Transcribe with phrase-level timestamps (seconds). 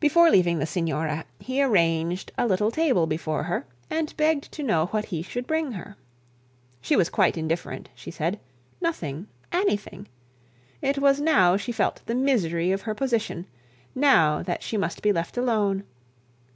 [0.00, 4.84] Before leaving the signora he arranged a little table before her, and begged to know
[4.88, 5.96] what he should bring her.
[6.82, 8.38] She was quite indifferent, she said
[8.82, 10.08] nothing anything.
[10.82, 13.46] It was now she felt the misery of her position,
[13.94, 15.84] now that she must be left alone.